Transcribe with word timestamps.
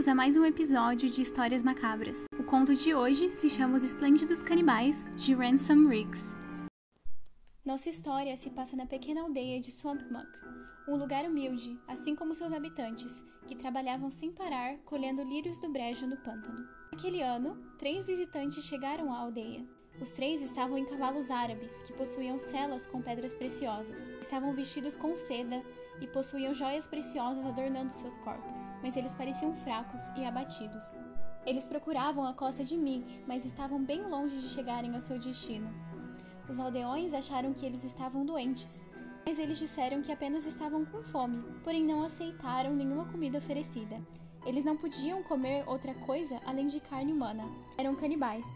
Bem-vindos 0.00 0.08
a 0.08 0.14
mais 0.14 0.34
um 0.34 0.46
episódio 0.46 1.10
de 1.10 1.20
Histórias 1.20 1.62
Macabras. 1.62 2.24
O 2.38 2.42
conto 2.42 2.74
de 2.74 2.94
hoje 2.94 3.28
se 3.28 3.50
chama 3.50 3.76
Os 3.76 3.84
Esplêndidos 3.84 4.42
Canibais, 4.42 5.12
de 5.14 5.34
Ransom 5.34 5.88
Riggs. 5.88 6.24
Nossa 7.62 7.90
história 7.90 8.34
se 8.34 8.48
passa 8.48 8.74
na 8.74 8.86
pequena 8.86 9.20
aldeia 9.20 9.60
de 9.60 9.70
Swampmuck, 9.70 10.26
um 10.88 10.96
lugar 10.96 11.26
humilde, 11.26 11.78
assim 11.86 12.16
como 12.16 12.34
seus 12.34 12.50
habitantes, 12.50 13.22
que 13.46 13.54
trabalhavam 13.54 14.10
sem 14.10 14.32
parar 14.32 14.78
colhendo 14.86 15.22
lírios 15.22 15.58
do 15.58 15.70
brejo 15.70 16.06
no 16.06 16.16
pântano. 16.16 16.66
Naquele 16.90 17.20
ano, 17.20 17.62
três 17.76 18.06
visitantes 18.06 18.64
chegaram 18.64 19.12
à 19.12 19.18
aldeia. 19.18 19.62
Os 19.98 20.10
três 20.10 20.42
estavam 20.42 20.76
em 20.76 20.84
cavalos 20.84 21.30
árabes, 21.30 21.82
que 21.82 21.92
possuíam 21.92 22.38
celas 22.38 22.86
com 22.86 23.00
pedras 23.00 23.34
preciosas. 23.34 24.14
Estavam 24.20 24.54
vestidos 24.54 24.96
com 24.96 25.16
seda 25.16 25.62
e 26.00 26.06
possuíam 26.06 26.54
joias 26.54 26.86
preciosas 26.86 27.44
adornando 27.44 27.92
seus 27.92 28.18
corpos, 28.18 28.72
mas 28.82 28.96
eles 28.96 29.14
pareciam 29.14 29.54
fracos 29.54 30.02
e 30.16 30.24
abatidos. 30.24 30.98
Eles 31.46 31.66
procuravam 31.66 32.24
a 32.26 32.34
costa 32.34 32.62
de 32.62 32.76
Mig, 32.76 33.24
mas 33.26 33.44
estavam 33.44 33.82
bem 33.82 34.02
longe 34.02 34.36
de 34.36 34.48
chegarem 34.48 34.94
ao 34.94 35.00
seu 35.00 35.18
destino. 35.18 35.70
Os 36.48 36.58
aldeões 36.58 37.14
acharam 37.14 37.52
que 37.52 37.64
eles 37.64 37.84
estavam 37.84 38.26
doentes, 38.26 38.86
mas 39.24 39.38
eles 39.38 39.58
disseram 39.58 40.02
que 40.02 40.12
apenas 40.12 40.46
estavam 40.46 40.84
com 40.84 41.02
fome, 41.02 41.42
porém 41.62 41.84
não 41.84 42.02
aceitaram 42.02 42.74
nenhuma 42.74 43.06
comida 43.06 43.38
oferecida. 43.38 44.00
Eles 44.44 44.64
não 44.64 44.76
podiam 44.76 45.22
comer 45.22 45.64
outra 45.66 45.94
coisa 45.94 46.40
além 46.46 46.66
de 46.66 46.80
carne 46.80 47.12
humana. 47.12 47.44
Eram 47.76 47.94
canibais. 47.94 48.46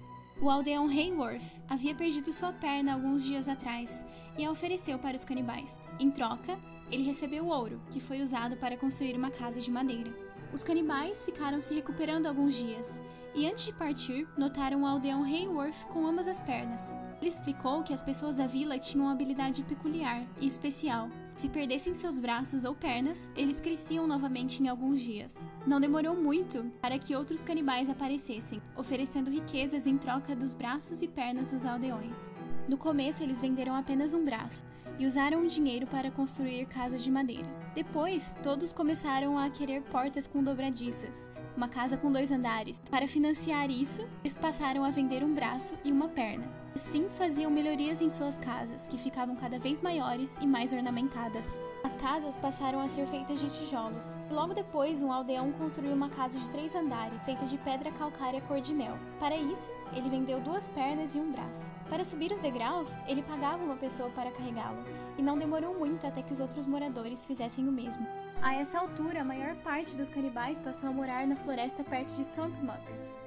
O 0.40 0.50
aldeão 0.50 0.88
Hayworth 0.88 1.60
havia 1.68 1.94
perdido 1.94 2.32
sua 2.32 2.52
perna 2.52 2.92
alguns 2.92 3.24
dias 3.24 3.48
atrás 3.48 4.04
e 4.36 4.44
a 4.44 4.50
ofereceu 4.50 4.98
para 4.98 5.16
os 5.16 5.24
canibais. 5.24 5.80
Em 5.98 6.10
troca, 6.10 6.58
ele 6.90 7.04
recebeu 7.04 7.46
ouro, 7.46 7.80
que 7.90 8.00
foi 8.00 8.20
usado 8.20 8.56
para 8.56 8.76
construir 8.76 9.16
uma 9.16 9.30
casa 9.30 9.60
de 9.60 9.70
madeira. 9.70 10.12
Os 10.52 10.62
canibais 10.62 11.24
ficaram 11.24 11.60
se 11.60 11.74
recuperando 11.74 12.26
alguns 12.26 12.56
dias 12.56 13.00
e 13.34 13.46
antes 13.46 13.64
de 13.64 13.72
partir, 13.72 14.28
notaram 14.36 14.82
o 14.82 14.86
aldeão 14.86 15.24
Hayworth 15.24 15.86
com 15.88 16.06
ambas 16.06 16.28
as 16.28 16.40
pernas. 16.40 16.96
Ele 17.20 17.28
explicou 17.28 17.82
que 17.82 17.92
as 17.92 18.02
pessoas 18.02 18.36
da 18.36 18.46
vila 18.46 18.78
tinham 18.78 19.06
uma 19.06 19.12
habilidade 19.12 19.62
peculiar 19.64 20.24
e 20.40 20.46
especial. 20.46 21.08
Se 21.36 21.48
perdessem 21.48 21.92
seus 21.92 22.18
braços 22.18 22.64
ou 22.64 22.74
pernas, 22.74 23.28
eles 23.36 23.60
cresciam 23.60 24.06
novamente 24.06 24.62
em 24.62 24.68
alguns 24.68 25.00
dias. 25.00 25.50
Não 25.66 25.80
demorou 25.80 26.14
muito 26.14 26.70
para 26.80 26.98
que 26.98 27.14
outros 27.14 27.42
canibais 27.42 27.90
aparecessem, 27.90 28.62
oferecendo 28.76 29.30
riquezas 29.30 29.86
em 29.86 29.98
troca 29.98 30.36
dos 30.36 30.54
braços 30.54 31.02
e 31.02 31.08
pernas 31.08 31.50
dos 31.50 31.64
aldeões. 31.64 32.30
No 32.66 32.78
começo, 32.78 33.22
eles 33.22 33.42
venderam 33.42 33.74
apenas 33.74 34.14
um 34.14 34.24
braço 34.24 34.64
e 34.98 35.06
usaram 35.06 35.42
o 35.42 35.48
dinheiro 35.48 35.86
para 35.86 36.10
construir 36.10 36.64
casas 36.66 37.04
de 37.04 37.10
madeira. 37.10 37.46
Depois, 37.74 38.38
todos 38.42 38.72
começaram 38.72 39.38
a 39.38 39.50
querer 39.50 39.82
portas 39.82 40.26
com 40.26 40.42
dobradiças, 40.42 41.28
uma 41.54 41.68
casa 41.68 41.98
com 41.98 42.10
dois 42.10 42.32
andares. 42.32 42.80
Para 42.90 43.06
financiar 43.06 43.70
isso, 43.70 44.08
eles 44.24 44.36
passaram 44.38 44.82
a 44.82 44.90
vender 44.90 45.22
um 45.22 45.34
braço 45.34 45.74
e 45.84 45.92
uma 45.92 46.08
perna. 46.08 46.48
Assim, 46.74 47.06
faziam 47.10 47.50
melhorias 47.50 48.00
em 48.00 48.08
suas 48.08 48.38
casas, 48.38 48.86
que 48.86 48.96
ficavam 48.96 49.36
cada 49.36 49.58
vez 49.58 49.82
maiores 49.82 50.38
e 50.40 50.46
mais 50.46 50.72
ornamentadas. 50.72 51.60
As 52.04 52.10
casas 52.10 52.36
passaram 52.36 52.80
a 52.80 52.88
ser 52.88 53.06
feitas 53.06 53.40
de 53.40 53.48
tijolos. 53.48 54.18
Logo 54.30 54.52
depois, 54.52 55.02
um 55.02 55.10
aldeão 55.10 55.50
construiu 55.52 55.94
uma 55.94 56.10
casa 56.10 56.38
de 56.38 56.46
três 56.50 56.74
andares, 56.74 57.18
feita 57.24 57.46
de 57.46 57.56
pedra 57.56 57.90
calcária 57.92 58.42
cor 58.42 58.60
de 58.60 58.74
mel. 58.74 58.98
Para 59.18 59.34
isso, 59.34 59.70
ele 59.90 60.10
vendeu 60.10 60.38
duas 60.38 60.68
pernas 60.68 61.14
e 61.14 61.18
um 61.18 61.32
braço. 61.32 61.72
Para 61.88 62.04
subir 62.04 62.30
os 62.30 62.40
degraus, 62.40 62.92
ele 63.08 63.22
pagava 63.22 63.64
uma 63.64 63.76
pessoa 63.76 64.10
para 64.10 64.30
carregá-lo, 64.30 64.84
e 65.16 65.22
não 65.22 65.38
demorou 65.38 65.78
muito 65.78 66.06
até 66.06 66.20
que 66.20 66.32
os 66.34 66.40
outros 66.40 66.66
moradores 66.66 67.24
fizessem 67.24 67.66
o 67.66 67.72
mesmo. 67.72 68.06
A 68.42 68.54
essa 68.54 68.80
altura, 68.80 69.22
a 69.22 69.24
maior 69.24 69.56
parte 69.56 69.96
dos 69.96 70.10
canibais 70.10 70.60
passou 70.60 70.90
a 70.90 70.92
morar 70.92 71.26
na 71.26 71.36
floresta 71.36 71.82
perto 71.82 72.12
de 72.16 72.24
Swampmuck, 72.24 72.82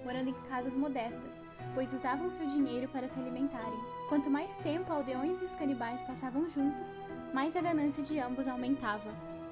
morando 0.08 0.30
em 0.30 0.34
casas 0.50 0.74
modestas, 0.74 1.34
pois 1.76 1.94
usavam 1.94 2.30
seu 2.30 2.48
dinheiro 2.48 2.88
para 2.88 3.10
se 3.10 3.20
alimentarem. 3.20 3.78
Quanto 4.08 4.30
mais 4.30 4.56
tempo 4.60 4.94
aldeões 4.94 5.42
e 5.42 5.46
os 5.46 5.56
canibais 5.56 6.02
passavam 6.04 6.48
juntos, 6.48 7.02
mais 7.34 7.58
a 7.58 7.62
ganância 7.62 8.02
de 8.02 8.18
ambos 8.18 8.48
aumentava. 8.48 9.12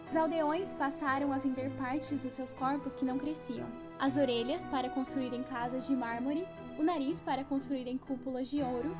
Os 0.09 0.15
aldeões 0.15 0.73
passaram 0.73 1.33
a 1.33 1.37
vender 1.37 1.69
partes 1.71 2.23
dos 2.23 2.31
seus 2.31 2.53
corpos 2.53 2.95
que 2.95 3.03
não 3.03 3.17
cresciam, 3.17 3.67
as 3.99 4.15
orelhas 4.15 4.65
para 4.67 4.89
construírem 4.89 5.43
casas 5.43 5.85
de 5.85 5.93
mármore, 5.93 6.47
o 6.79 6.83
nariz 6.83 7.19
para 7.19 7.43
construírem 7.43 7.97
cúpulas 7.97 8.47
de 8.47 8.61
ouro 8.61 8.95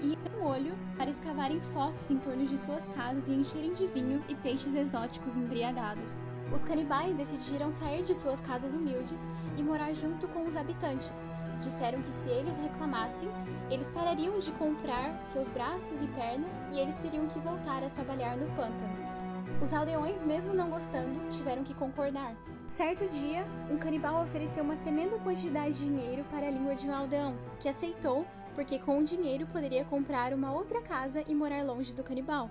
e 0.00 0.16
um 0.30 0.46
olho 0.46 0.78
para 0.96 1.10
escavarem 1.10 1.60
fossos 1.60 2.08
em 2.08 2.18
torno 2.18 2.46
de 2.46 2.56
suas 2.56 2.86
casas 2.88 3.28
e 3.28 3.32
encherem 3.32 3.72
de 3.72 3.88
vinho 3.88 4.22
e 4.28 4.34
peixes 4.36 4.76
exóticos 4.76 5.36
embriagados. 5.36 6.24
Os 6.52 6.64
canibais 6.64 7.16
decidiram 7.16 7.72
sair 7.72 8.02
de 8.02 8.14
suas 8.14 8.40
casas 8.40 8.74
humildes 8.74 9.28
e 9.56 9.62
morar 9.62 9.92
junto 9.92 10.28
com 10.28 10.46
os 10.46 10.56
habitantes. 10.56 11.24
Disseram 11.60 12.02
que 12.02 12.10
se 12.10 12.28
eles 12.28 12.58
reclamassem, 12.58 13.28
eles 13.70 13.90
parariam 13.90 14.38
de 14.38 14.52
comprar 14.52 15.22
seus 15.22 15.48
braços 15.48 16.02
e 16.02 16.06
pernas 16.08 16.54
e 16.72 16.78
eles 16.78 16.96
teriam 16.96 17.26
que 17.26 17.40
voltar 17.40 17.82
a 17.82 17.88
trabalhar 17.88 18.36
no 18.36 18.46
pântano. 18.56 19.14
Os 19.62 19.72
aldeões, 19.72 20.24
mesmo 20.24 20.52
não 20.52 20.68
gostando, 20.68 21.28
tiveram 21.28 21.62
que 21.62 21.74
concordar. 21.74 22.36
Certo 22.68 23.08
dia, 23.08 23.46
um 23.70 23.78
canibal 23.78 24.22
ofereceu 24.22 24.64
uma 24.64 24.76
tremenda 24.76 25.18
quantidade 25.18 25.78
de 25.78 25.84
dinheiro 25.84 26.24
para 26.30 26.46
a 26.46 26.50
língua 26.50 26.74
de 26.74 26.88
um 26.88 26.94
aldeão, 26.94 27.36
que 27.60 27.68
aceitou 27.68 28.26
porque 28.54 28.78
com 28.78 28.98
o 28.98 29.04
dinheiro 29.04 29.46
poderia 29.46 29.84
comprar 29.84 30.32
uma 30.32 30.52
outra 30.52 30.80
casa 30.80 31.24
e 31.26 31.34
morar 31.34 31.64
longe 31.64 31.94
do 31.94 32.04
canibal. 32.04 32.50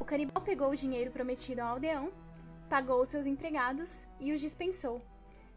O 0.00 0.04
canibal 0.04 0.42
pegou 0.42 0.70
o 0.70 0.76
dinheiro 0.76 1.10
prometido 1.10 1.60
ao 1.60 1.68
aldeão, 1.68 2.10
pagou 2.68 3.04
seus 3.04 3.26
empregados 3.26 4.06
e 4.20 4.32
os 4.32 4.40
dispensou. 4.40 5.02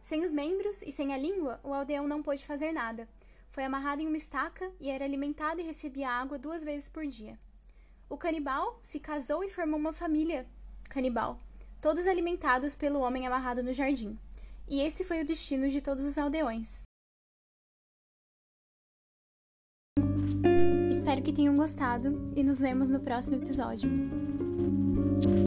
Sem 0.01 0.23
os 0.23 0.31
membros 0.31 0.81
e 0.81 0.91
sem 0.91 1.13
a 1.13 1.17
língua, 1.17 1.59
o 1.63 1.73
aldeão 1.73 2.07
não 2.07 2.23
pôde 2.23 2.45
fazer 2.45 2.71
nada. 2.71 3.07
Foi 3.49 3.63
amarrado 3.63 4.01
em 4.01 4.07
uma 4.07 4.17
estaca 4.17 4.71
e 4.79 4.89
era 4.89 5.03
alimentado 5.03 5.59
e 5.59 5.63
recebia 5.63 6.09
água 6.09 6.37
duas 6.37 6.63
vezes 6.63 6.89
por 6.89 7.05
dia. 7.05 7.39
O 8.09 8.17
canibal 8.17 8.79
se 8.81 8.99
casou 8.99 9.43
e 9.43 9.49
formou 9.49 9.79
uma 9.79 9.91
família 9.91 10.47
canibal, 10.89 11.39
todos 11.81 12.07
alimentados 12.07 12.75
pelo 12.75 12.99
homem 12.99 13.27
amarrado 13.27 13.61
no 13.61 13.73
jardim. 13.73 14.17
E 14.69 14.81
esse 14.81 15.03
foi 15.03 15.21
o 15.21 15.25
destino 15.25 15.69
de 15.69 15.81
todos 15.81 16.05
os 16.05 16.17
aldeões. 16.17 16.83
Espero 20.89 21.21
que 21.21 21.33
tenham 21.33 21.55
gostado 21.55 22.23
e 22.35 22.43
nos 22.43 22.59
vemos 22.59 22.89
no 22.89 22.99
próximo 22.99 23.37
episódio. 23.37 23.89